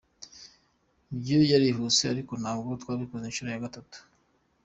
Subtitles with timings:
[1.17, 3.97] Bwo yarihuse ariko ntabwo twabikoze inshuro ya gatatu.